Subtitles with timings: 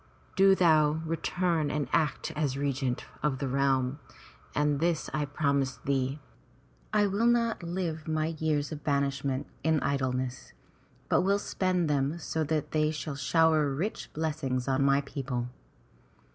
[0.35, 3.99] Do thou return and act as regent of the realm,
[4.55, 6.19] and this I promise thee—
[6.91, 10.53] I will not live my years of banishment in idleness,
[11.07, 15.49] but will spend them so that they shall shower rich blessings on my people.'